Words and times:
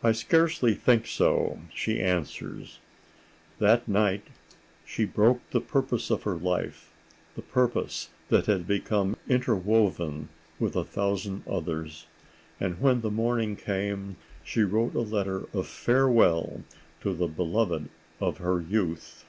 "I 0.00 0.12
scarcely 0.12 0.74
think 0.74 1.08
so," 1.08 1.58
she 1.74 1.98
answers.... 1.98 2.78
"That 3.58 3.88
night 3.88 4.28
she 4.86 5.04
broke 5.04 5.40
the 5.50 5.60
purpose 5.60 6.08
of 6.08 6.22
her 6.22 6.36
life, 6.36 6.92
the 7.34 7.42
purpose 7.42 8.10
that 8.28 8.46
had 8.46 8.64
become 8.64 9.16
interwoven 9.28 10.28
with 10.60 10.76
a 10.76 10.84
thousand 10.84 11.42
others, 11.48 12.06
and 12.60 12.78
when 12.80 13.00
the 13.00 13.10
morning 13.10 13.56
came 13.56 14.18
she 14.44 14.62
wrote 14.62 14.94
a 14.94 15.00
letter 15.00 15.48
of 15.52 15.66
farewell 15.66 16.62
to 17.00 17.12
the 17.12 17.26
beloved 17.26 17.88
of 18.20 18.38
her 18.38 18.60
youth." 18.60 19.24